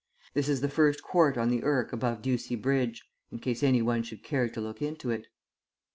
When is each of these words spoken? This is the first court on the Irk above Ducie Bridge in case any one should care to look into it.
This 0.33 0.49
is 0.49 0.61
the 0.61 0.67
first 0.67 1.03
court 1.03 1.37
on 1.37 1.49
the 1.51 1.63
Irk 1.63 1.93
above 1.93 2.23
Ducie 2.23 2.55
Bridge 2.55 3.03
in 3.31 3.37
case 3.37 3.61
any 3.61 3.83
one 3.83 4.01
should 4.01 4.23
care 4.23 4.49
to 4.49 4.59
look 4.59 4.81
into 4.81 5.11
it. 5.11 5.27